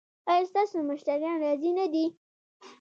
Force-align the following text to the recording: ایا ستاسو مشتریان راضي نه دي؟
ایا 0.31 0.47
ستاسو 0.51 0.77
مشتریان 0.89 1.35
راضي 1.45 1.71
نه 1.79 1.85
دي؟ 1.93 2.05